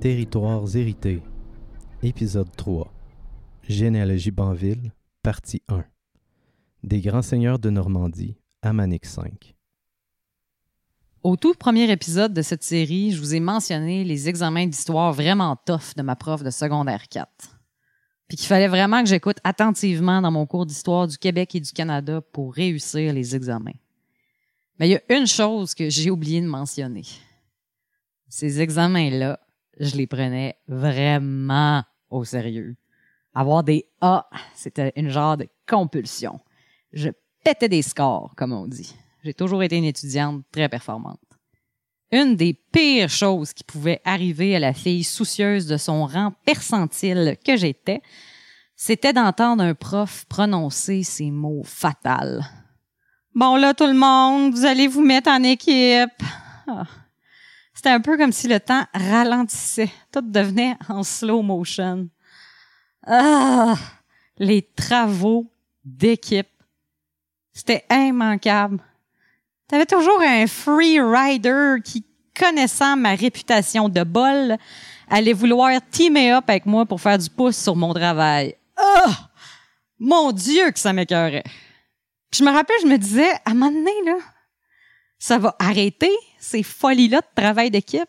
[0.00, 1.22] Territoires hérités,
[2.02, 2.90] épisode 3.
[3.64, 4.92] Généalogie Banville,
[5.22, 5.84] partie 1.
[6.84, 8.38] Des grands seigneurs de Normandie,
[8.72, 9.57] Manic 5.
[11.24, 15.56] Au tout premier épisode de cette série, je vous ai mentionné les examens d'histoire vraiment
[15.56, 17.28] tough de ma prof de secondaire 4.
[18.28, 21.72] Puis qu'il fallait vraiment que j'écoute attentivement dans mon cours d'histoire du Québec et du
[21.72, 23.74] Canada pour réussir les examens.
[24.78, 27.04] Mais il y a une chose que j'ai oublié de mentionner.
[28.28, 29.40] Ces examens-là,
[29.80, 32.76] je les prenais vraiment au sérieux.
[33.34, 36.38] Avoir des A, c'était une genre de compulsion.
[36.92, 37.10] Je
[37.42, 38.94] pétais des scores, comme on dit.
[39.24, 41.20] J'ai toujours été une étudiante très performante.
[42.10, 47.36] Une des pires choses qui pouvait arriver à la fille soucieuse de son rang percentile
[47.44, 48.00] que j'étais,
[48.76, 52.44] c'était d'entendre un prof prononcer ces mots fatals.
[53.34, 56.22] Bon là, tout le monde, vous allez vous mettre en équipe.
[56.66, 56.84] Ah.
[57.74, 59.90] C'était un peu comme si le temps ralentissait.
[60.10, 62.08] Tout devenait en slow motion.
[63.06, 63.76] Ah!
[64.38, 65.52] Les travaux
[65.84, 66.48] d'équipe.
[67.52, 68.80] C'était immanquable.
[69.68, 72.04] T'avais toujours un free rider qui,
[72.38, 74.56] connaissant ma réputation de bol,
[75.10, 78.56] allait vouloir teamer up avec moi pour faire du pouce sur mon travail.
[78.76, 79.28] Ah!
[79.98, 81.44] Mon Dieu que ça m'écœurait.
[82.32, 84.16] je me rappelle, je me disais, à un moment donné, là,
[85.18, 88.08] ça va arrêter ces folies-là de travail d'équipe.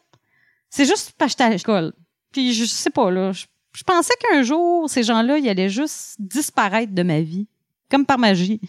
[0.69, 1.93] C'est juste parce que j'étais à l'école.
[2.31, 3.31] Puis je sais pas, là.
[3.31, 7.47] Je, pensais qu'un jour, ces gens-là, ils allaient juste disparaître de ma vie.
[7.89, 8.61] Comme par magie.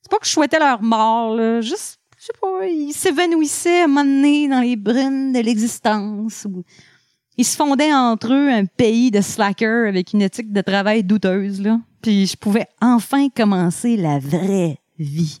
[0.00, 1.60] C'est pas que je souhaitais leur mort, là.
[1.60, 4.04] Juste, je sais pas, ils s'évanouissaient à un
[4.48, 6.46] dans les brunes de l'existence.
[7.36, 11.62] Ils se fondaient entre eux un pays de slackers avec une éthique de travail douteuse.
[12.02, 15.40] Puis je pouvais enfin commencer la vraie vie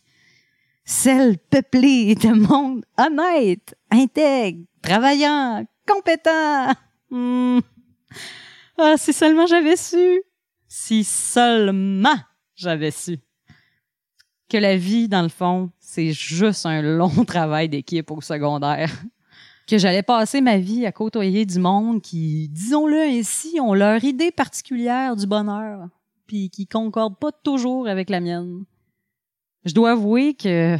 [0.88, 6.72] celle peuplée de monde honnête, intègre, travaillant, compétent.
[7.10, 7.60] Hmm.
[8.78, 10.22] Ah, si seulement j'avais su.
[10.66, 12.16] Si seulement
[12.54, 13.18] j'avais su.
[14.48, 18.90] Que la vie, dans le fond, c'est juste un long travail d'équipe au secondaire.
[19.66, 24.30] Que j'allais passer ma vie à côtoyer du monde qui, disons-le ainsi, ont leur idée
[24.30, 25.88] particulière du bonheur,
[26.26, 28.64] puis qui concorde pas toujours avec la mienne.
[29.66, 30.78] Je dois avouer que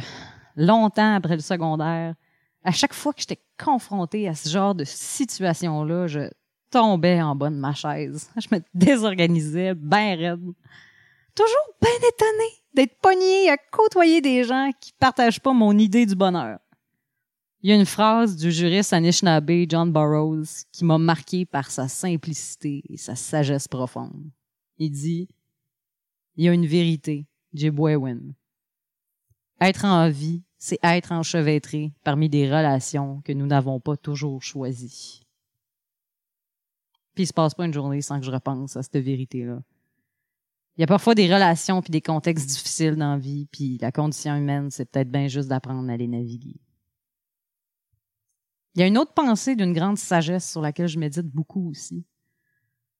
[0.55, 2.15] longtemps après le secondaire,
[2.63, 6.29] à chaque fois que j'étais confrontée à ce genre de situation-là, je
[6.71, 8.29] tombais en bas de ma chaise.
[8.37, 10.53] Je me désorganisais, ben raide.
[11.35, 16.15] Toujours bien étonnée d'être pognée à côtoyer des gens qui partagent pas mon idée du
[16.15, 16.59] bonheur.
[17.61, 21.89] Il y a une phrase du juriste Anishinaabe John Burroughs qui m'a marqué par sa
[21.89, 24.31] simplicité et sa sagesse profonde.
[24.77, 25.27] Il dit,
[26.37, 28.33] il y a une vérité, Jibwewin,
[29.59, 35.21] être en vie, c'est être enchevêtré parmi des relations que nous n'avons pas toujours choisies.
[37.13, 39.61] Puis il se passe pas une journée sans que je repense à cette vérité-là.
[40.79, 43.91] Il y a parfois des relations puis des contextes difficiles dans la vie, puis la
[43.91, 46.55] condition humaine, c'est peut-être bien juste d'apprendre à les naviguer.
[48.73, 52.05] Il y a une autre pensée d'une grande sagesse sur laquelle je médite beaucoup aussi.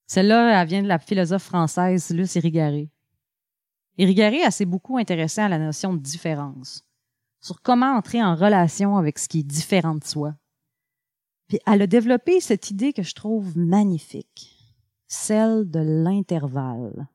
[0.08, 2.90] Celle-là, elle vient de la philosophe française Luce Irigaray.
[3.98, 6.84] Irigaray s'est beaucoup intéressé à la notion de différence,
[7.40, 10.36] sur comment entrer en relation avec ce qui est différent de soi.
[11.48, 14.76] Puis elle a développé cette idée que je trouve magnifique,
[15.08, 17.08] celle de l'intervalle.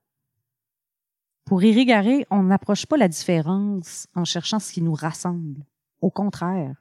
[1.45, 5.67] Pour Irigaray, on n'approche pas la différence en cherchant ce qui nous rassemble.
[6.01, 6.75] Au contraire,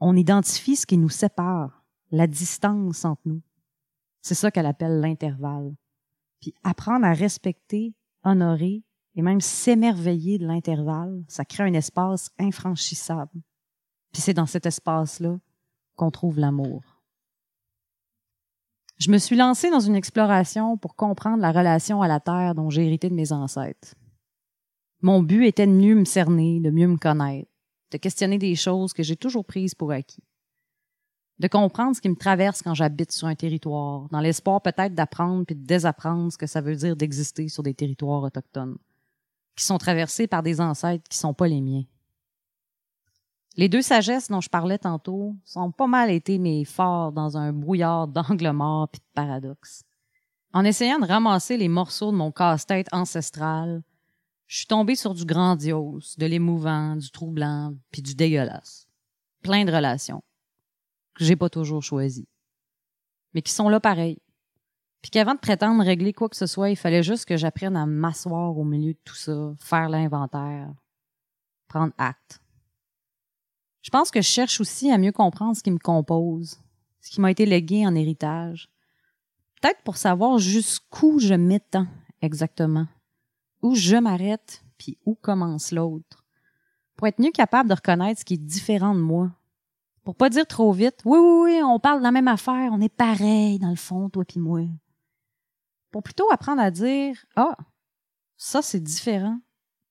[0.00, 3.42] on identifie ce qui nous sépare, la distance entre nous.
[4.22, 5.74] C'est ça qu'elle appelle l'intervalle.
[6.40, 7.94] Puis apprendre à respecter,
[8.24, 8.82] honorer
[9.14, 13.42] et même s'émerveiller de l'intervalle, ça crée un espace infranchissable.
[14.12, 15.38] Puis c'est dans cet espace-là
[15.96, 16.99] qu'on trouve l'amour.
[19.00, 22.68] Je me suis lancée dans une exploration pour comprendre la relation à la terre dont
[22.68, 23.94] j'ai hérité de mes ancêtres.
[25.00, 27.50] Mon but était de mieux me cerner, de mieux me connaître,
[27.92, 30.22] de questionner des choses que j'ai toujours prises pour acquis.
[31.38, 35.46] De comprendre ce qui me traverse quand j'habite sur un territoire, dans l'espoir peut-être d'apprendre
[35.46, 38.76] puis de désapprendre ce que ça veut dire d'exister sur des territoires autochtones
[39.56, 41.84] qui sont traversés par des ancêtres qui sont pas les miens.
[43.60, 47.52] Les deux sagesses dont je parlais tantôt sont pas mal été mes forts dans un
[47.52, 49.82] brouillard d'angles morts puis de paradoxes.
[50.54, 53.82] En essayant de ramasser les morceaux de mon casse-tête ancestral,
[54.46, 58.88] je suis tombé sur du grandiose, de l'émouvant, du troublant, puis du dégueulasse.
[59.42, 60.24] Plein de relations
[61.14, 62.28] que j'ai pas toujours choisies,
[63.34, 64.22] mais qui sont là pareil,
[65.02, 67.84] Puis qu'avant de prétendre régler quoi que ce soit, il fallait juste que j'apprenne à
[67.84, 70.72] m'asseoir au milieu de tout ça, faire l'inventaire,
[71.68, 72.39] prendre acte.
[73.82, 76.60] Je pense que je cherche aussi à mieux comprendre ce qui me compose,
[77.00, 78.68] ce qui m'a été légué en héritage.
[79.60, 81.86] Peut-être pour savoir jusqu'où je m'étends
[82.22, 82.86] exactement,
[83.62, 86.24] où je m'arrête, puis où commence l'autre.
[86.96, 89.30] Pour être mieux capable de reconnaître ce qui est différent de moi.
[90.04, 92.80] Pour pas dire trop vite, oui, oui, oui, on parle de la même affaire, on
[92.80, 94.62] est pareil dans le fond, toi puis moi
[95.90, 97.56] pour plutôt apprendre à dire ah
[98.36, 99.38] ça c'est différent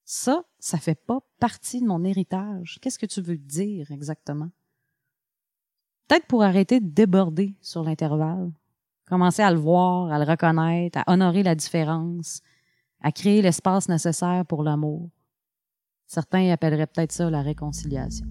[0.10, 2.80] ça ça fait pas partie de mon héritage.
[2.82, 4.50] Qu'est-ce que tu veux dire exactement?
[6.08, 8.52] Peut-être pour arrêter de déborder sur l'intervalle
[9.08, 12.42] commencer à le voir à le reconnaître à honorer la différence
[13.02, 15.12] à créer l'espace nécessaire pour l'amour.
[16.08, 18.26] Certains appelleraient peut-être ça la réconciliation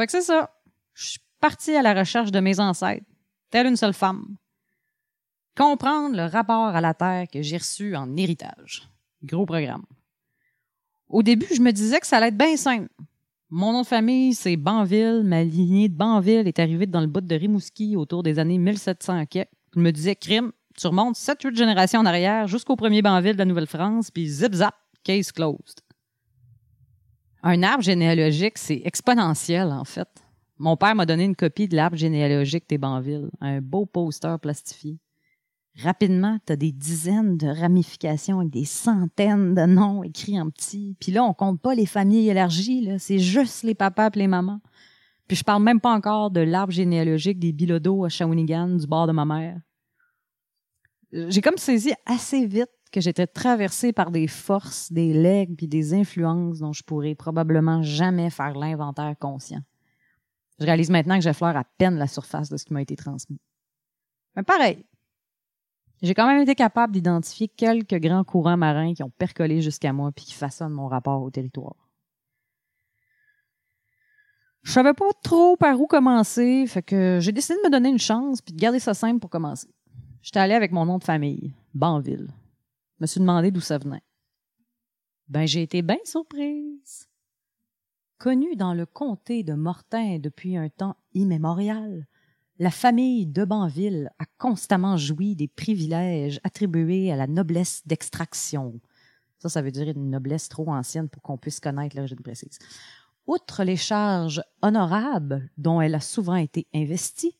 [0.00, 0.48] Fait que c'est ça.
[0.94, 3.04] Je suis partie à la recherche de mes ancêtres,
[3.50, 4.36] telle une seule femme.
[5.54, 8.88] Comprendre le rapport à la terre que j'ai reçu en héritage.
[9.22, 9.84] Gros programme.
[11.06, 12.88] Au début, je me disais que ça allait être bien simple.
[13.50, 15.20] Mon nom de famille, c'est Banville.
[15.22, 19.24] Ma lignée de Banville est arrivée dans le bout de Rimouski autour des années 1700
[19.34, 23.44] Je me disais, crime, tu remontes 7-8 générations en arrière jusqu'au premier Banville de la
[23.44, 25.82] Nouvelle-France, puis zip zap, case closed.
[27.42, 30.08] Un arbre généalogique, c'est exponentiel, en fait.
[30.58, 34.98] Mon père m'a donné une copie de l'arbre généalogique des Banville, un beau poster plastifié.
[35.82, 40.96] Rapidement, tu des dizaines de ramifications avec des centaines de noms écrits en petit.
[41.00, 44.60] Puis là, on compte pas les familles élargies, c'est juste les papas et les mamans.
[45.26, 49.06] Puis je parle même pas encore de l'arbre généalogique des Bilodeau à Shawinigan, du bord
[49.06, 49.60] de ma mère.
[51.12, 55.94] J'ai comme saisi assez vite que j'étais traversée par des forces, des legs puis des
[55.94, 59.60] influences dont je pourrais probablement jamais faire l'inventaire conscient.
[60.58, 63.40] Je réalise maintenant que j'effleure à peine la surface de ce qui m'a été transmis.
[64.36, 64.84] Mais pareil,
[66.02, 70.10] j'ai quand même été capable d'identifier quelques grands courants marins qui ont percolé jusqu'à moi
[70.12, 71.76] puis qui façonnent mon rapport au territoire.
[74.62, 77.98] Je savais pas trop par où commencer, fait que j'ai décidé de me donner une
[77.98, 79.68] chance puis de garder ça simple pour commencer.
[80.22, 82.28] J'étais allé avec mon nom de famille, Banville
[83.00, 84.02] me suis demandé d'où ça venait.
[85.28, 87.08] Ben, j'ai été bien surprise.
[88.18, 92.06] Connue dans le comté de Mortain depuis un temps immémorial,
[92.58, 98.78] la famille de Banville a constamment joui des privilèges attribués à la noblesse d'extraction.
[99.38, 102.58] Ça, ça veut dire une noblesse trop ancienne pour qu'on puisse connaître l'origine précise.
[103.26, 107.39] Outre les charges honorables dont elle a souvent été investie,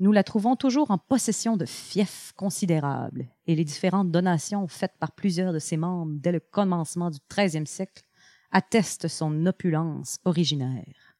[0.00, 5.12] nous la trouvons toujours en possession de fiefs considérables, et les différentes donations faites par
[5.12, 8.02] plusieurs de ses membres dès le commencement du XIIIe siècle
[8.50, 11.16] attestent son opulence originaire.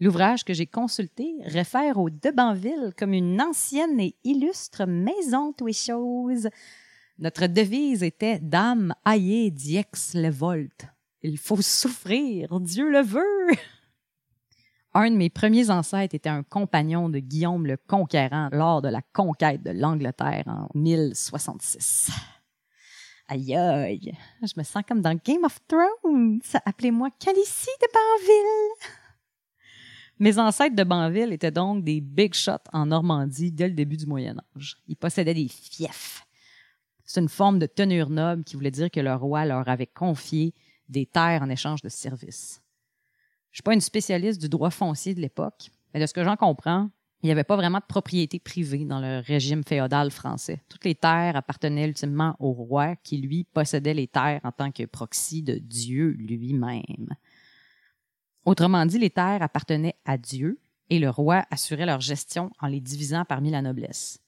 [0.00, 6.48] L'ouvrage que j'ai consulté réfère au Debanville comme une ancienne et illustre maison chose.
[7.18, 10.86] Notre devise était Dame aillée diex le volte.
[11.22, 13.56] Il faut souffrir, Dieu le veut.
[14.94, 19.00] Un de mes premiers ancêtres était un compagnon de Guillaume le Conquérant lors de la
[19.00, 22.10] conquête de l'Angleterre en 1066.
[23.28, 26.40] Aïe aïe, je me sens comme dans Game of Thrones.
[26.66, 28.90] Appelez-moi Calicie de Banville.
[30.18, 34.06] Mes ancêtres de Banville étaient donc des big shots en Normandie dès le début du
[34.06, 34.76] Moyen Âge.
[34.86, 36.26] Ils possédaient des fiefs.
[37.04, 40.54] C'est une forme de tenure noble qui voulait dire que le roi leur avait confié
[40.88, 42.61] des terres en échange de services.
[43.52, 46.36] Je suis pas une spécialiste du droit foncier de l'époque, mais de ce que j'en
[46.36, 46.90] comprends,
[47.22, 50.60] il n'y avait pas vraiment de propriété privée dans le régime féodal français.
[50.68, 54.84] Toutes les terres appartenaient ultimement au roi qui, lui, possédait les terres en tant que
[54.84, 57.14] proxy de Dieu lui-même.
[58.44, 60.58] Autrement dit, les terres appartenaient à Dieu
[60.90, 64.18] et le roi assurait leur gestion en les divisant parmi la noblesse.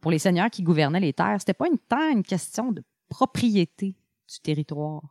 [0.00, 3.96] Pour les seigneurs qui gouvernaient les terres, c'était pas une tant une question de propriété
[4.28, 5.02] du territoire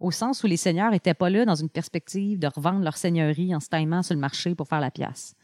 [0.00, 3.54] au sens où les seigneurs n'étaient pas là dans une perspective de revendre leur seigneurie
[3.54, 5.34] en se sur le marché pour faire la pièce.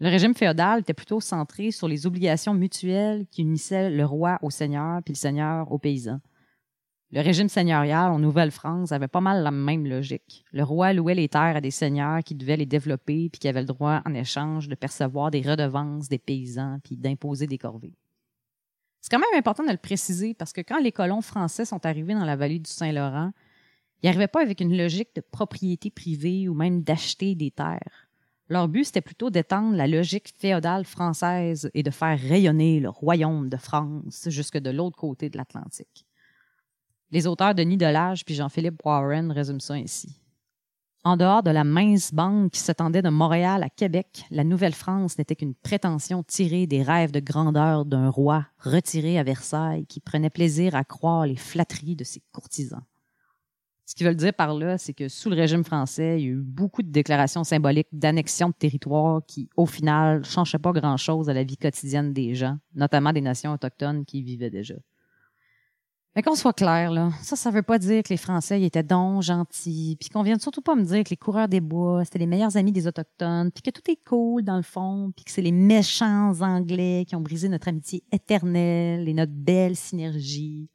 [0.00, 4.50] Le régime féodal était plutôt centré sur les obligations mutuelles qui unissaient le roi au
[4.50, 6.20] seigneur puis le seigneur aux paysans.
[7.12, 10.44] Le régime seigneurial en Nouvelle-France avait pas mal la même logique.
[10.52, 13.60] Le roi louait les terres à des seigneurs qui devaient les développer puis qui avaient
[13.60, 17.94] le droit en échange de percevoir des redevances des paysans puis d'imposer des corvées.
[19.00, 22.14] C'est quand même important de le préciser parce que quand les colons français sont arrivés
[22.14, 23.30] dans la vallée du Saint-Laurent,
[24.04, 28.10] ils n'arrivaient pas avec une logique de propriété privée ou même d'acheter des terres.
[28.50, 33.48] Leur but, c'était plutôt d'étendre la logique féodale française et de faire rayonner le royaume
[33.48, 36.04] de France jusque de l'autre côté de l'Atlantique.
[37.12, 40.20] Les auteurs Denis Delage puis Jean-Philippe Warren résument ça ainsi.
[41.02, 45.36] En dehors de la mince bande qui s'étendait de Montréal à Québec, la Nouvelle-France n'était
[45.36, 50.74] qu'une prétention tirée des rêves de grandeur d'un roi retiré à Versailles qui prenait plaisir
[50.74, 52.84] à croire les flatteries de ses courtisans.
[53.86, 56.32] Ce qu'ils veulent dire par là, c'est que sous le régime français, il y a
[56.32, 61.28] eu beaucoup de déclarations symboliques d'annexion de territoire qui, au final, ne changeaient pas grand-chose
[61.28, 64.74] à la vie quotidienne des gens, notamment des nations autochtones qui y vivaient déjà.
[66.16, 69.20] Mais qu'on soit clair, là, ça, ça veut pas dire que les Français étaient dons,
[69.20, 72.26] gentils, puis qu'on vienne surtout pas me dire que les coureurs des bois, c'était les
[72.26, 75.42] meilleurs amis des Autochtones, puis que tout est cool dans le fond, puis que c'est
[75.42, 80.68] les méchants Anglais qui ont brisé notre amitié éternelle et notre belle synergie.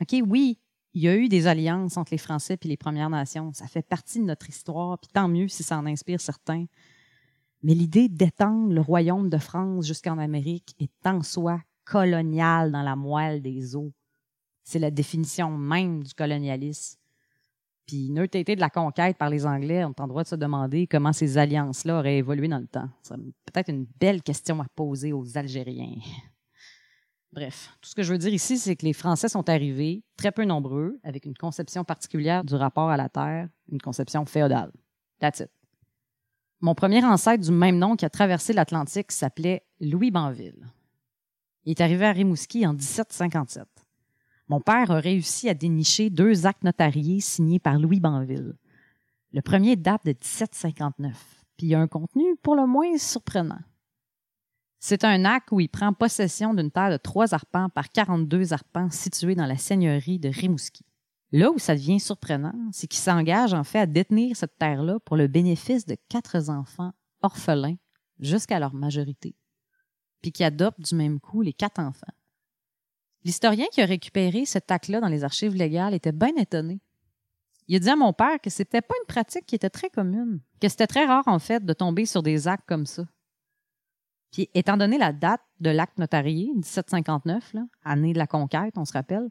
[0.00, 0.58] OK, oui,
[0.98, 3.52] il y a eu des alliances entre les Français puis les Premières Nations.
[3.52, 6.64] Ça fait partie de notre histoire, puis tant mieux si ça en inspire certains.
[7.62, 12.96] Mais l'idée d'étendre le royaume de France jusqu'en Amérique est en soi coloniale dans la
[12.96, 13.92] moelle des eaux.
[14.64, 16.98] C'est la définition même du colonialisme.
[17.86, 20.88] Puis, neutralité de la conquête par les Anglais, on a le droit de se demander
[20.88, 22.88] comment ces alliances-là auraient évolué dans le temps.
[23.02, 23.14] C'est
[23.46, 25.94] peut-être une belle question à poser aux Algériens.
[27.32, 30.32] Bref, tout ce que je veux dire ici, c'est que les Français sont arrivés, très
[30.32, 34.72] peu nombreux, avec une conception particulière du rapport à la terre, une conception féodale.
[35.20, 35.50] That's it.
[36.60, 40.66] Mon premier ancêtre du même nom qui a traversé l'Atlantique s'appelait Louis Banville.
[41.64, 43.64] Il est arrivé à Rimouski en 1757.
[44.48, 48.54] Mon père a réussi à dénicher deux actes notariés signés par Louis Banville.
[49.32, 53.60] Le premier date de 1759, puis a un contenu pour le moins surprenant.
[54.80, 58.90] C'est un acte où il prend possession d'une terre de trois arpents par 42 arpents
[58.90, 60.84] située dans la seigneurie de Rimouski.
[61.32, 65.16] Là où ça devient surprenant, c'est qu'il s'engage en fait à détenir cette terre-là pour
[65.16, 66.92] le bénéfice de quatre enfants
[67.22, 67.76] orphelins
[68.18, 69.34] jusqu'à leur majorité,
[70.22, 72.06] puis qui adopte du même coup les quatre enfants.
[73.24, 76.80] L'historien qui a récupéré cet acte-là dans les archives légales était bien étonné.
[77.66, 80.40] Il a dit à mon père que c'était pas une pratique qui était très commune,
[80.60, 83.04] que c'était très rare en fait de tomber sur des actes comme ça.
[84.32, 88.84] Puis étant donné la date de l'acte notarié, 1759, là, année de la conquête, on
[88.84, 89.28] se rappelle,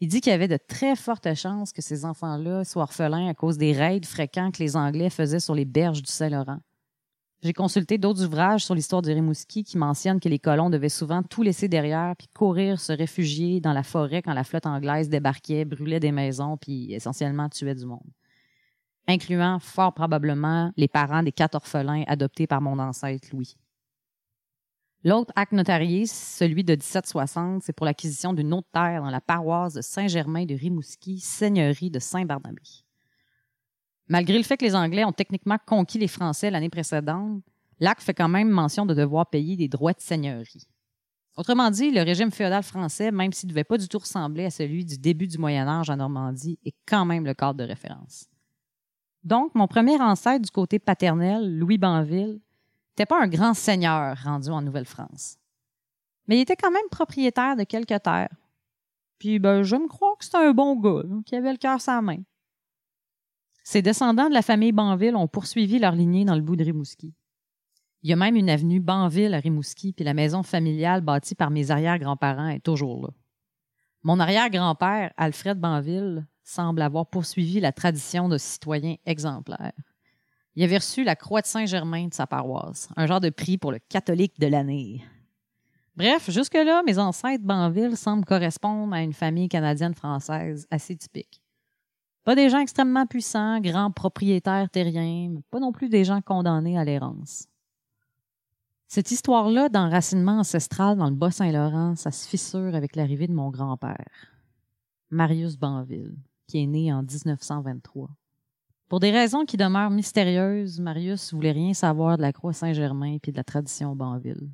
[0.00, 3.34] il dit qu'il y avait de très fortes chances que ces enfants-là soient orphelins à
[3.34, 6.60] cause des raids fréquents que les Anglais faisaient sur les berges du Saint-Laurent.
[7.42, 11.22] J'ai consulté d'autres ouvrages sur l'histoire du Rimouski qui mentionnent que les colons devaient souvent
[11.22, 15.64] tout laisser derrière puis courir se réfugier dans la forêt quand la flotte anglaise débarquait,
[15.64, 18.10] brûlait des maisons puis essentiellement tuait du monde.
[19.06, 23.56] Incluant fort probablement les parents des quatre orphelins adoptés par mon ancêtre Louis.
[25.02, 29.72] L'autre acte notarié, celui de 1760, c'est pour l'acquisition d'une autre terre dans la paroisse
[29.72, 32.60] de Saint-Germain de Rimouski, seigneurie de Saint-Barnabé.
[34.08, 37.42] Malgré le fait que les Anglais ont techniquement conquis les Français l'année précédente,
[37.78, 40.66] l'acte fait quand même mention de devoir payer des droits de seigneurie.
[41.36, 44.50] Autrement dit, le régime féodal français, même s'il ne devait pas du tout ressembler à
[44.50, 48.26] celui du début du Moyen Âge en Normandie, est quand même le cadre de référence.
[49.22, 52.40] Donc, mon premier ancêtre du côté paternel, Louis Banville,
[53.00, 55.38] n'était pas un grand seigneur rendu en Nouvelle-France.
[56.26, 58.34] Mais il était quand même propriétaire de quelques terres.
[59.18, 62.02] Puis, ben, je me crois que c'était un bon gars, qui avait le cœur sans
[62.02, 62.18] main.
[63.64, 67.14] Ses descendants de la famille Banville ont poursuivi leur lignée dans le bout de Rimouski.
[68.02, 71.50] Il y a même une avenue Banville à Rimouski, puis la maison familiale bâtie par
[71.50, 73.08] mes arrière-grands-parents est toujours là.
[74.02, 79.72] Mon arrière-grand-père, Alfred Banville, semble avoir poursuivi la tradition de citoyen exemplaire.
[80.56, 83.72] Il avait reçu la Croix de Saint-Germain de sa paroisse, un genre de prix pour
[83.72, 85.04] le catholique de l'année.
[85.96, 91.42] Bref, jusque-là, mes ancêtres Banville semblent correspondre à une famille canadienne-française assez typique.
[92.24, 96.84] Pas des gens extrêmement puissants, grands propriétaires terriens, pas non plus des gens condamnés à
[96.84, 97.46] l'errance.
[98.88, 104.32] Cette histoire-là d'enracinement ancestral dans le Bas-Saint-Laurent, ça se fissure avec l'arrivée de mon grand-père,
[105.10, 106.16] Marius Banville,
[106.46, 108.10] qui est né en 1923.
[108.90, 113.30] Pour des raisons qui demeurent mystérieuses, Marius voulait rien savoir de la Croix Saint-Germain puis
[113.30, 114.50] de la tradition Banville.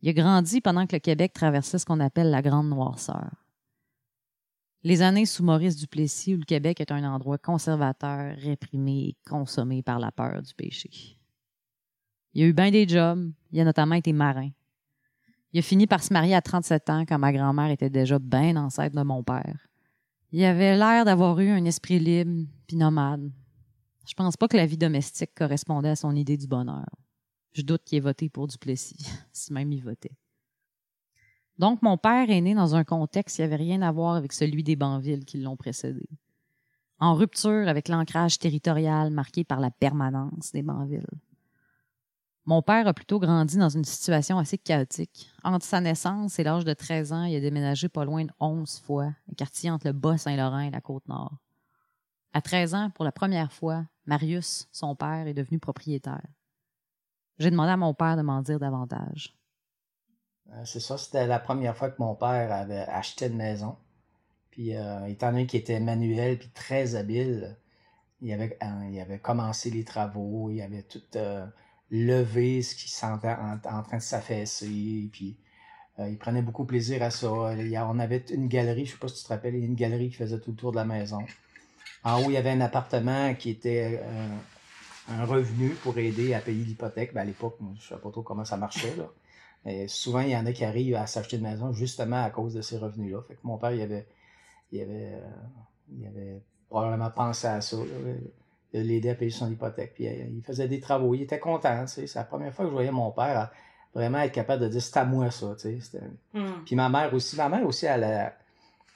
[0.00, 3.30] Il a grandi pendant que le Québec traversait ce qu'on appelle la Grande Noirceur.
[4.84, 9.82] Les années sous Maurice Duplessis où le Québec est un endroit conservateur, réprimé et consommé
[9.82, 11.18] par la peur du péché.
[12.32, 13.30] Il a eu bien des jobs.
[13.52, 14.48] Il a notamment été marin.
[15.52, 18.56] Il a fini par se marier à 37 ans quand ma grand-mère était déjà bien
[18.56, 19.68] ancêtre de mon père.
[20.32, 23.30] Il avait l'air d'avoir eu un esprit libre puis nomade.
[24.06, 26.86] Je pense pas que la vie domestique correspondait à son idée du bonheur.
[27.52, 30.16] Je doute qu'il ait voté pour Duplessis, si même il votait.
[31.58, 34.62] Donc, mon père est né dans un contexte qui n'avait rien à voir avec celui
[34.62, 36.06] des Banvilles qui l'ont précédé.
[36.98, 41.02] En rupture avec l'ancrage territorial marqué par la permanence des Banvilles.
[42.46, 45.28] Mon père a plutôt grandi dans une situation assez chaotique.
[45.42, 48.78] Entre sa naissance et l'âge de 13 ans, il a déménagé pas loin de 11
[48.78, 51.34] fois, un quartier entre le Bas-Saint-Laurent et la Côte-Nord.
[52.32, 56.22] À 13 ans, pour la première fois, Marius, son père, est devenu propriétaire.
[57.40, 59.36] J'ai demandé à mon père de m'en dire davantage.
[60.52, 63.76] Euh, c'est ça, c'était la première fois que mon père avait acheté une maison.
[64.50, 67.56] Puis, euh, étant donné qu'il était manuel puis très habile,
[68.20, 71.02] il avait, euh, il avait commencé les travaux, il avait tout
[71.90, 75.08] levé ce qui sentait en, train de s'affaisser.
[75.12, 75.36] Puis,
[75.98, 77.30] il prenait beaucoup plaisir à ça.
[77.30, 79.74] on avait une galerie, je sais pas si tu te rappelles, il y a une
[79.74, 81.20] galerie qui faisait tout le tour de la maison.
[82.04, 84.00] En haut, il y avait un appartement qui était
[85.08, 87.14] un revenu pour aider à payer l'hypothèque.
[87.14, 88.94] Ben, à l'époque, je ne sais pas trop comment ça marchait.
[88.96, 89.08] Là.
[89.88, 92.62] Souvent, il y en a qui arrivent à s'acheter une maison justement à cause de
[92.62, 93.22] ces revenus-là.
[93.26, 94.06] Fait que mon père, il avait,
[94.72, 95.30] il avait, euh,
[95.92, 97.76] il avait probablement pensé à ça,
[98.76, 99.94] de l'aider à payer son hypothèque.
[99.94, 101.14] Puis euh, il faisait des travaux.
[101.14, 101.86] Il était content.
[101.86, 103.50] C'est la première fois que je voyais mon père
[103.94, 105.56] vraiment être capable de dire c'est à moi ça.
[106.34, 106.44] Hmm.
[106.64, 107.36] Puis ma mère aussi.
[107.36, 108.32] Ma mère aussi, elle,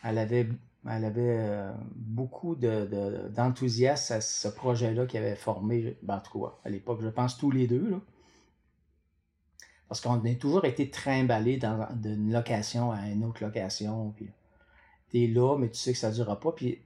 [0.04, 0.46] elle avait
[0.88, 6.54] elle avait euh, beaucoup d'enthousiasme à ce projet-là qui avait formé, ben, en tout cas,
[6.64, 7.90] à l'époque, je pense tous les deux.
[7.90, 8.00] Là.
[9.88, 11.60] Parce qu'on a toujours été trimballés
[11.96, 14.14] d'une location à une autre location.
[14.16, 14.30] Puis
[15.10, 16.52] t'es là, mais tu sais que ça ne durera pas.
[16.52, 16.80] Puis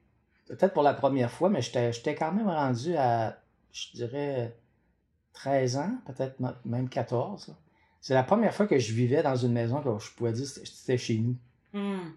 [0.46, 3.36] peut-être pour la première fois, mais j'étais quand même rendu à,
[3.72, 4.56] je dirais,
[5.34, 7.54] 13 ans, peut-être même 14.
[8.00, 10.66] C'est la première fois que je vivais dans une maison que je pouvais dire que
[10.66, 11.36] c'était chez nous.
[11.72, 12.12] Hmm.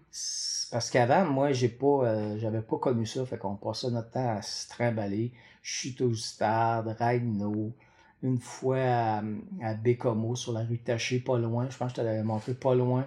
[0.70, 3.24] Parce qu'avant, moi, j'ai pas, euh, j'avais pas connu ça.
[3.26, 5.32] Fait qu'on passait notre temps à se trimballer.
[5.62, 7.72] Chute au stade, Rhino,
[8.22, 9.22] une fois à,
[9.62, 11.68] à Bécomo, sur la rue Taché, pas loin.
[11.70, 13.06] Je pense que je t'avais montré pas loin.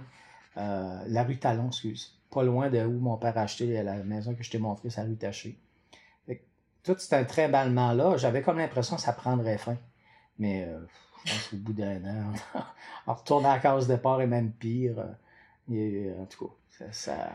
[0.58, 2.20] Euh, la rue Talon, excuse.
[2.32, 5.02] Pas loin de où mon père a acheté la maison que je t'ai montré, c'est
[5.02, 5.60] la rue Taché.
[6.84, 9.78] tout un trimballement-là, j'avais comme l'impression que ça prendrait fin.
[10.40, 10.80] Mais euh,
[11.26, 12.34] je pense bout d'un an,
[13.08, 14.96] on retourne à la case départ et même pire.
[15.70, 17.32] Euh, en tout cas, ça,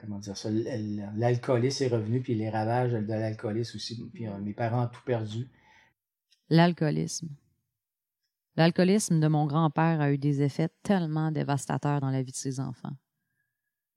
[0.00, 4.10] comment dire ça, l'alcoolisme est revenu, puis les ravages de l'alcoolisme aussi.
[4.12, 5.48] Puis mes parents ont tout perdu.
[6.50, 7.28] L'alcoolisme.
[8.56, 12.60] L'alcoolisme de mon grand-père a eu des effets tellement dévastateurs dans la vie de ses
[12.60, 12.92] enfants.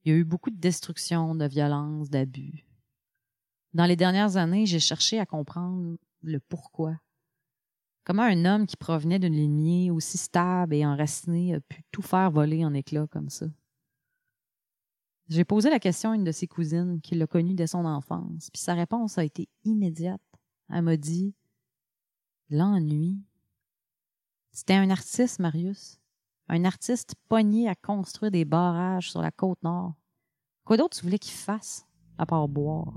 [0.07, 2.65] Il y a eu beaucoup de destruction, de violence, d'abus.
[3.73, 6.97] Dans les dernières années, j'ai cherché à comprendre le pourquoi.
[8.05, 12.31] Comment un homme qui provenait d'une lignée aussi stable et enracinée a pu tout faire
[12.31, 13.47] voler en éclats comme ça?
[15.27, 18.49] J'ai posé la question à une de ses cousines qui l'a connu dès son enfance,
[18.49, 20.21] puis sa réponse a été immédiate.
[20.69, 21.35] Elle m'a dit
[22.49, 23.19] L'ennui.
[24.53, 25.99] C'était un artiste, Marius.
[26.49, 29.95] Un artiste pogné à construire des barrages sur la côte nord.
[30.63, 31.85] Quoi d'autre tu voulais qu'il fasse,
[32.17, 32.93] à part boire?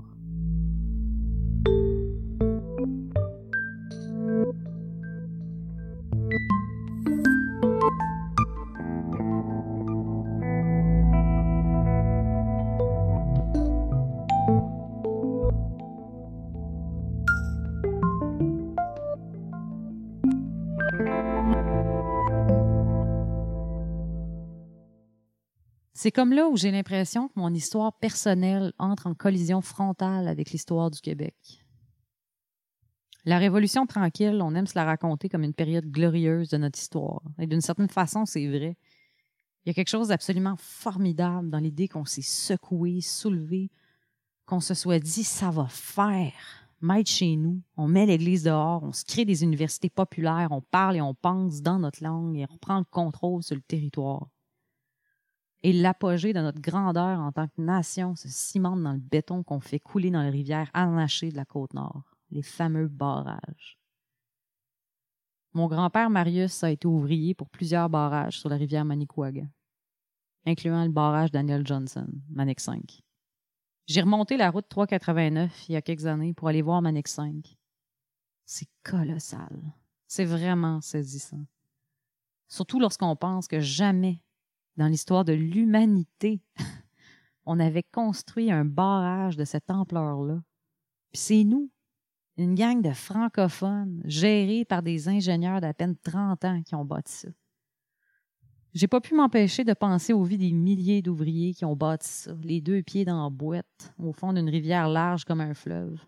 [26.03, 30.49] C'est comme là où j'ai l'impression que mon histoire personnelle entre en collision frontale avec
[30.49, 31.63] l'histoire du Québec.
[33.23, 37.21] La Révolution tranquille, on aime se la raconter comme une période glorieuse de notre histoire.
[37.37, 38.77] Et d'une certaine façon, c'est vrai.
[39.63, 43.69] Il y a quelque chose d'absolument formidable dans l'idée qu'on s'est secoué, soulevé,
[44.47, 48.91] qu'on se soit dit ça va faire, mettre chez nous, on met l'église dehors, on
[48.91, 52.57] se crée des universités populaires, on parle et on pense dans notre langue et on
[52.57, 54.29] prend le contrôle sur le territoire
[55.63, 59.59] et l'apogée de notre grandeur en tant que nation se cimente dans le béton qu'on
[59.59, 63.77] fait couler dans les rivières harnachées de la côte nord, les fameux barrages.
[65.53, 69.45] Mon grand-père Marius a été ouvrier pour plusieurs barrages sur la rivière Manicouaga,
[70.45, 73.01] incluant le barrage Daniel Johnson, Manic 5.
[73.87, 77.57] J'ai remonté la route 389 il y a quelques années pour aller voir Manic 5.
[78.45, 79.73] C'est colossal.
[80.07, 81.45] C'est vraiment saisissant.
[82.47, 84.21] Surtout lorsqu'on pense que jamais
[84.77, 86.41] dans l'histoire de l'humanité,
[87.45, 90.41] on avait construit un barrage de cette ampleur-là.
[91.11, 91.69] Puis c'est nous,
[92.37, 97.13] une gang de francophones gérés par des ingénieurs d'à peine 30 ans qui ont bâti
[97.13, 97.29] ça.
[98.73, 102.33] J'ai pas pu m'empêcher de penser aux vies des milliers d'ouvriers qui ont bâti ça,
[102.41, 105.99] les deux pieds dans la boîte, au fond d'une rivière large comme un fleuve.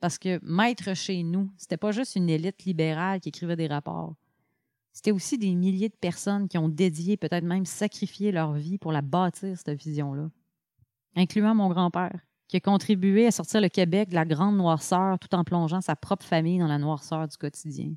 [0.00, 4.14] Parce que maître chez nous, c'était pas juste une élite libérale qui écrivait des rapports.
[4.92, 8.92] C'était aussi des milliers de personnes qui ont dédié, peut-être même sacrifié leur vie pour
[8.92, 10.30] la bâtir, cette vision-là.
[11.16, 15.34] Incluant mon grand-père, qui a contribué à sortir le Québec de la grande noirceur tout
[15.34, 17.94] en plongeant sa propre famille dans la noirceur du quotidien.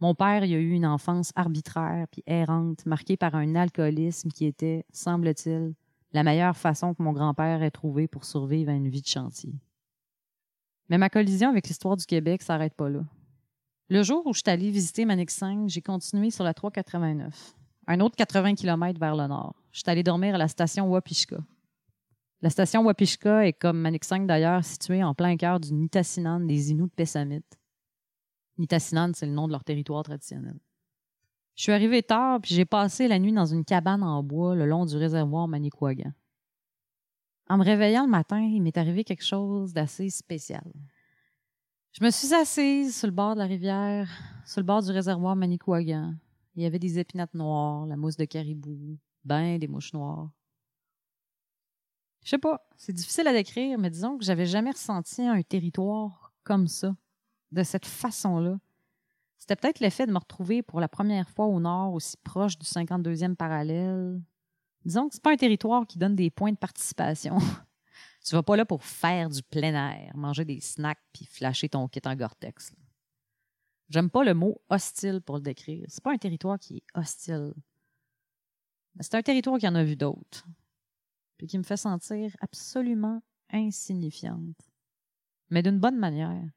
[0.00, 4.44] Mon père il a eu une enfance arbitraire puis errante, marquée par un alcoolisme qui
[4.44, 5.74] était, semble-t-il,
[6.12, 9.54] la meilleure façon que mon grand-père ait trouvé pour survivre à une vie de chantier.
[10.88, 13.00] Mais ma collision avec l'histoire du Québec s'arrête pas là.
[13.90, 17.54] Le jour où je suis allée visiter Manic 5, j'ai continué sur la 389,
[17.86, 19.54] un autre 80 km vers le nord.
[19.72, 21.38] Je suis allée dormir à la station Wapishka.
[22.42, 26.70] La station Wapishka est, comme Manic 5 d'ailleurs, située en plein cœur du Nitassinan des
[26.70, 27.44] Inuits de Pessamit.
[28.58, 30.58] Nitassinan, c'est le nom de leur territoire traditionnel.
[31.54, 34.66] Je suis arrivé tard, puis j'ai passé la nuit dans une cabane en bois le
[34.66, 36.12] long du réservoir Manicouagan.
[37.48, 40.70] En me réveillant le matin, il m'est arrivé quelque chose d'assez spécial.
[41.98, 44.08] Je me suis assise sur le bord de la rivière,
[44.46, 46.14] sur le bord du réservoir Manicouagan.
[46.54, 50.30] Il y avait des épinettes noires, la mousse de caribou, ben des mouches noires.
[52.22, 56.32] Je sais pas, c'est difficile à décrire, mais disons que j'avais jamais ressenti un territoire
[56.44, 56.94] comme ça,
[57.50, 58.60] de cette façon-là.
[59.36, 62.64] C'était peut-être l'effet de me retrouver pour la première fois au nord, aussi proche du
[62.64, 64.22] 52e parallèle.
[64.84, 67.38] Disons que c'est pas un territoire qui donne des points de participation.
[68.28, 71.88] tu vas pas là pour faire du plein air, manger des snacks puis flasher ton
[71.88, 72.74] kit en Gore-Tex.
[73.88, 75.86] J'aime pas le mot hostile pour le décrire.
[75.88, 77.54] C'est pas un territoire qui est hostile.
[79.00, 80.46] C'est un territoire qui en a vu d'autres.
[81.38, 84.60] Puis qui me fait sentir absolument insignifiante.
[85.48, 86.50] Mais d'une bonne manière.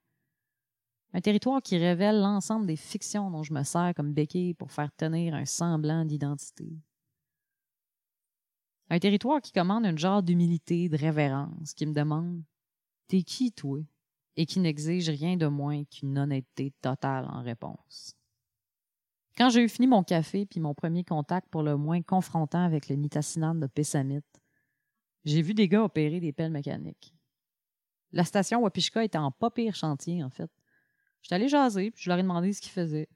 [1.13, 4.93] Un territoire qui révèle l'ensemble des fictions dont je me sers comme béquille pour faire
[4.97, 6.81] tenir un semblant d'identité.
[8.91, 12.43] Un territoire qui commande un genre d'humilité, de révérence, qui me demande
[13.07, 13.79] T'es qui, toi?
[14.35, 18.17] et qui n'exige rien de moins qu'une honnêteté totale en réponse.
[19.37, 22.89] Quand j'ai eu fini mon café puis mon premier contact pour le moins confrontant avec
[22.89, 24.25] le nitassinan de Pessamit,
[25.23, 27.15] j'ai vu des gars opérer des pelles mécaniques.
[28.11, 30.51] La station Wapishka était en pas pire chantier, en fait.
[31.21, 33.07] J'étais allé jaser, puis je leur ai demandé ce qu'ils faisaient.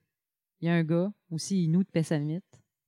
[0.62, 2.44] Il y a un gars, aussi Inou de Pessamit,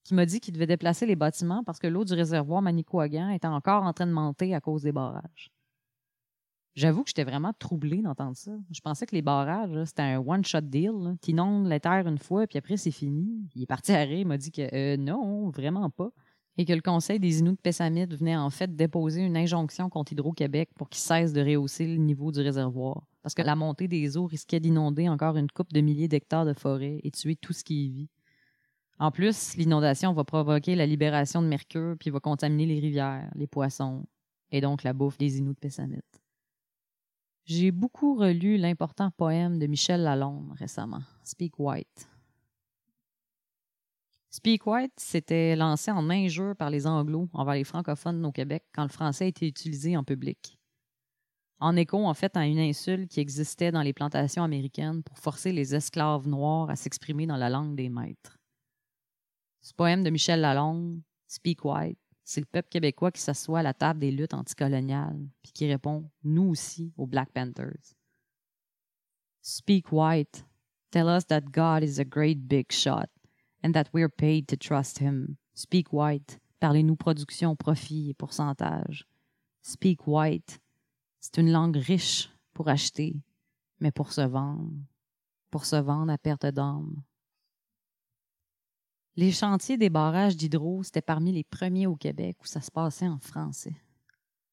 [0.07, 3.47] qui m'a dit qu'il devait déplacer les bâtiments parce que l'eau du réservoir Manicouagan était
[3.47, 5.51] encore en train de monter à cause des barrages.
[6.75, 8.51] J'avoue que j'étais vraiment troublée d'entendre ça.
[8.71, 11.17] Je pensais que les barrages, c'était un one-shot deal.
[11.21, 13.49] Tu inondes la terre une fois, puis après, c'est fini.
[13.53, 16.09] Il est parti à rire, il m'a dit que euh, non, vraiment pas.
[16.57, 20.13] Et que le Conseil des Inuits de Pessamit venait en fait déposer une injonction contre
[20.13, 23.05] Hydro-Québec pour qu'il cesse de rehausser le niveau du réservoir.
[23.23, 26.53] Parce que la montée des eaux risquait d'inonder encore une coupe de milliers d'hectares de
[26.53, 28.09] forêt et tuer tout ce qui y vit.
[28.99, 33.47] En plus, l'inondation va provoquer la libération de mercure puis va contaminer les rivières, les
[33.47, 34.05] poissons
[34.51, 36.01] et donc la bouffe des Inuits de Pessamit.
[37.45, 42.09] J'ai beaucoup relu l'important poème de Michel Lalonde récemment, Speak White.
[44.29, 48.83] Speak White s'était lancé en injure par les Anglos envers les francophones au Québec quand
[48.83, 50.59] le français était utilisé en public.
[51.59, 55.51] En écho, en fait, à une insulte qui existait dans les plantations américaines pour forcer
[55.51, 58.36] les esclaves noirs à s'exprimer dans la langue des maîtres.
[59.67, 63.73] Ce poème de Michel Lalonde, Speak White, c'est le peuple québécois qui s'assoit à la
[63.73, 67.97] table des luttes anticoloniales puis qui répond, nous aussi, aux Black Panthers.
[69.41, 70.45] Speak white.
[70.89, 73.09] Tell us that God is a great big shot
[73.61, 75.35] and that we're paid to trust him.
[75.53, 76.39] Speak white.
[76.61, 79.05] Parlez-nous production, profit et pourcentage.
[79.63, 80.61] Speak white.
[81.19, 83.17] C'est une langue riche pour acheter,
[83.81, 84.71] mais pour se vendre.
[85.51, 87.03] Pour se vendre à perte d'âme.
[89.17, 93.07] Les chantiers des barrages d'hydro, c'était parmi les premiers au Québec où ça se passait
[93.07, 93.75] en français.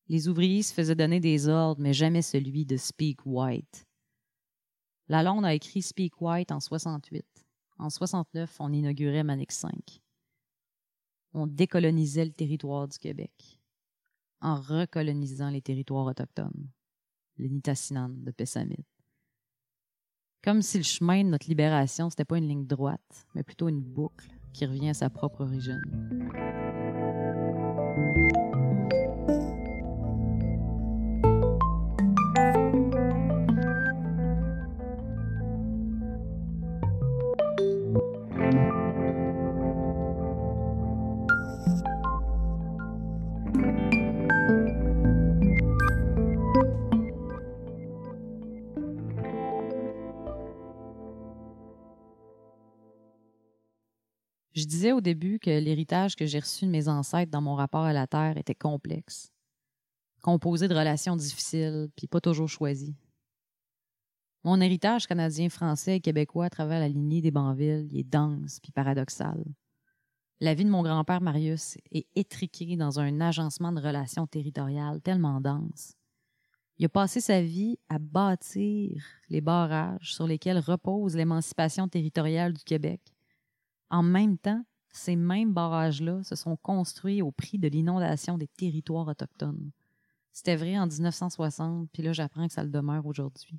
[0.09, 3.87] Les ouvriers se faisaient donner des ordres, mais jamais celui de Speak White.
[5.09, 7.27] Lalonde a écrit Speak White en 68.
[7.79, 10.01] En 69, on inaugurait Manix 5.
[11.35, 13.61] On décolonisait le territoire du Québec
[14.41, 16.71] en recolonisant les territoires autochtones,
[17.37, 18.87] les Nitassinan de Pessamit.
[20.43, 23.83] Comme si le chemin de notre libération, c'était pas une ligne droite, mais plutôt une
[23.83, 25.83] boucle qui revient à sa propre origine.
[54.85, 57.95] Disais au début que l'héritage que j'ai reçu de mes ancêtres dans mon rapport à
[57.95, 59.33] la Terre était complexe,
[60.21, 62.95] composé de relations difficiles, puis pas toujours choisies.
[64.43, 68.73] Mon héritage canadien-français et québécois à travers la lignée des Banville il est dense puis
[68.73, 69.43] paradoxal.
[70.41, 75.41] La vie de mon grand-père Marius est étriquée dans un agencement de relations territoriales tellement
[75.41, 75.95] dense.
[76.77, 82.65] Il a passé sa vie à bâtir les barrages sur lesquels repose l'émancipation territoriale du
[82.65, 83.01] Québec.
[83.89, 84.63] En même temps,
[84.97, 89.71] ces mêmes barrages-là se sont construits au prix de l'inondation des territoires autochtones.
[90.33, 93.59] C'était vrai en 1960, puis là j'apprends que ça le demeure aujourd'hui.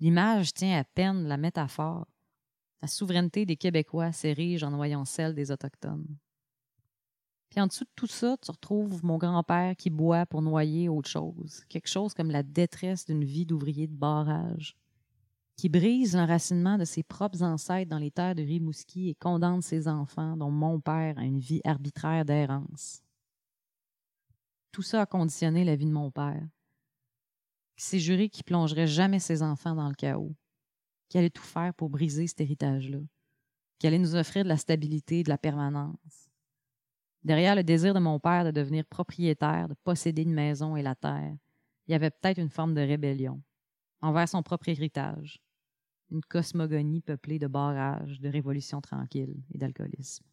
[0.00, 2.06] L'image tient à peine la métaphore.
[2.80, 6.06] La souveraineté des Québécois s'érige en noyant celle des Autochtones.
[7.50, 11.08] Puis en dessous de tout ça, tu retrouves mon grand-père qui boit pour noyer autre
[11.08, 14.76] chose, quelque chose comme la détresse d'une vie d'ouvrier de barrage,
[15.58, 19.88] qui brise l'enracinement de ses propres ancêtres dans les terres de Rimouski et condamne ses
[19.88, 23.02] enfants, dont mon père, à une vie arbitraire d'errance.
[24.70, 26.46] Tout ça a conditionné la vie de mon père
[27.76, 30.34] qui s'est juré qu'il plongerait jamais ses enfants dans le chaos,
[31.08, 32.98] qu'il allait tout faire pour briser cet héritage-là,
[33.78, 36.30] qu'il allait nous offrir de la stabilité, de la permanence.
[37.24, 40.94] Derrière le désir de mon père de devenir propriétaire, de posséder une maison et la
[40.94, 41.36] terre,
[41.86, 43.42] il y avait peut-être une forme de rébellion
[44.00, 45.40] envers son propre héritage,
[46.10, 50.24] une cosmogonie peuplée de barrages, de révolutions tranquilles et d'alcoolisme.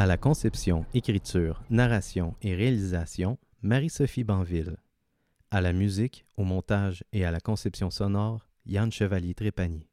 [0.00, 4.78] À la conception, écriture, narration et réalisation, Marie-Sophie Banville.
[5.50, 9.88] À la musique, au montage et à la conception sonore, Yann Chevalier-Trépanier.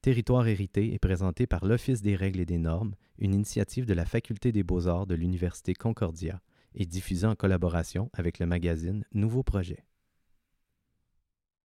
[0.00, 4.04] Territoire hérité est présenté par l'Office des règles et des normes, une initiative de la
[4.04, 6.40] Faculté des beaux-arts de l'Université Concordia
[6.74, 9.84] et diffusé en collaboration avec le magazine Nouveau Projet.